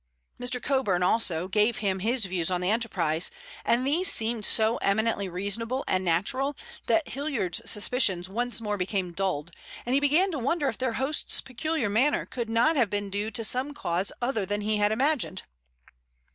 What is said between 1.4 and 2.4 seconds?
gave them his